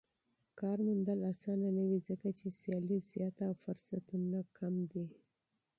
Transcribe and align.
کار 0.59 0.77
موندل 0.87 1.19
اسانه 1.31 1.67
نه 1.77 1.83
وي 1.89 1.99
ځکه 2.09 2.27
چې 2.39 2.47
سيالي 2.59 2.97
زياته 3.11 3.41
او 3.49 3.53
فرصتونه 3.63 4.25
محدود 4.33 4.89
وي. 4.99 5.07